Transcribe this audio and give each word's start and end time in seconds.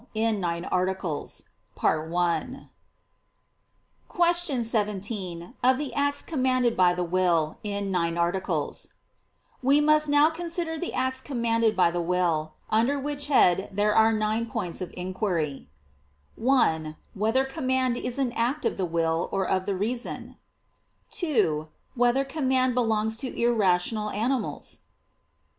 ________________________QUESTION 4.07 4.63
17 4.63 5.53
OF 5.63 5.77
THE 5.77 5.93
ACTS 5.93 6.23
COMMANDED 6.23 6.75
BY 6.75 6.93
THE 6.95 7.03
WILL 7.03 7.59
(In 7.63 7.91
Nine 7.91 8.17
Articles) 8.17 8.95
We 9.61 9.79
must 9.79 10.09
now 10.09 10.31
consider 10.31 10.79
the 10.79 10.91
acts 10.95 11.21
commanded 11.21 11.77
by 11.77 11.91
the 11.91 12.01
will; 12.01 12.53
under 12.71 12.97
which 12.99 13.27
head 13.27 13.69
there 13.71 13.93
are 13.93 14.11
nine 14.11 14.47
points 14.47 14.81
of 14.81 14.89
inquiry: 14.97 15.69
(1) 16.35 16.95
Whether 17.13 17.45
command 17.45 17.95
is 17.95 18.17
an 18.17 18.31
act 18.31 18.65
of 18.65 18.77
the 18.77 18.87
will 18.87 19.29
or 19.31 19.47
of 19.47 19.67
the 19.67 19.75
reason? 19.75 20.35
(2) 21.11 21.67
Whether 21.93 22.25
command 22.25 22.73
belongs 22.73 23.15
to 23.17 23.31
irrational 23.39 24.09
animals? 24.09 24.79